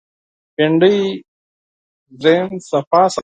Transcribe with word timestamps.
بېنډۍ 0.55 0.97
د 1.17 1.19
ذهن 2.23 2.53
صفا 2.71 3.01
ساتي 3.13 3.19